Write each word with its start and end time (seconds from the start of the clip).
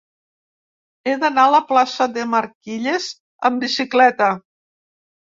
He 1.07 1.11
d'anar 1.23 1.43
a 1.49 1.51
la 1.55 1.59
plaça 1.71 2.07
de 2.13 2.23
Marquilles 2.31 3.11
amb 3.51 3.63
bicicleta. 3.67 4.31